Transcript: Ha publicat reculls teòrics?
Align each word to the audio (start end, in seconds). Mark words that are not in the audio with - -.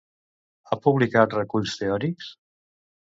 Ha 0.69 0.77
publicat 0.87 1.37
reculls 1.41 1.77
teòrics? 1.83 2.33